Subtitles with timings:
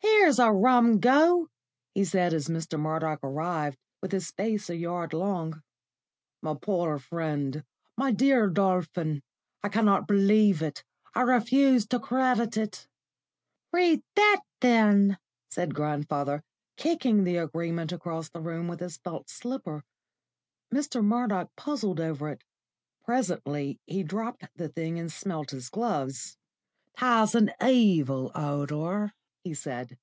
[0.00, 1.48] "Here's a rum go!"
[1.94, 2.78] he said, as Mr.
[2.78, 5.62] Murdoch arrived, with his face a yard long.
[6.42, 7.62] "My poor friend,
[7.96, 9.22] my dear Dolphin,
[9.62, 10.84] I cannot believe it;
[11.14, 12.88] I refuse to credit it."
[13.72, 15.18] "Read that then,"
[15.50, 16.42] said grandfather,
[16.76, 19.82] kicking the Agreement across the room with his felt slipper.
[20.74, 21.02] Mr.
[21.02, 22.42] Murdoch puzzled over it.
[23.04, 26.36] Presently he dropped the thing and smelt his gloves.
[26.92, 29.12] "It has an evil odour,"
[29.42, 29.96] he said.